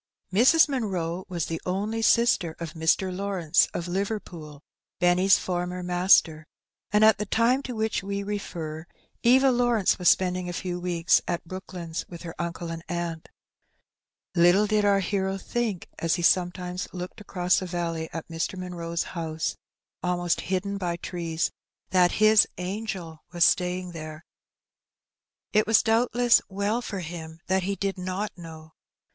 [0.33, 0.67] Mrs.
[0.67, 3.15] Munroe was the only sister of Mr.
[3.15, 4.63] Lawrence, of Liverpool,
[4.99, 6.47] Benny^s former master,
[6.91, 8.87] and, at tlie time to which we refer,
[9.21, 13.29] Eva Lawrence was spending a few weeks at Brook lands with her uncle and aunt.
[14.33, 18.57] Little did our hero think, as he sometimes looked across the valley at Mr.
[18.57, 19.55] Munroe's house,
[20.01, 21.51] almost hidden by trees,
[21.91, 24.25] that his ^' angel" was staying there.
[25.53, 28.73] It was doubtless well for him that he did not know.